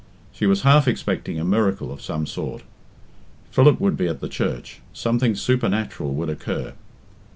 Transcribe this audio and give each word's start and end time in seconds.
She 0.31 0.47
was 0.47 0.63
half 0.63 0.87
expecting 0.87 1.39
a 1.39 1.45
miracle 1.45 1.91
of 1.91 2.01
some 2.01 2.25
sort. 2.25 2.63
Philip 3.51 3.79
would 3.79 3.95
be 3.97 4.07
at 4.07 4.19
the 4.19 4.29
church. 4.29 4.79
Something 4.93 5.35
supernatural 5.35 6.15
would 6.15 6.27
occur. 6.31 6.73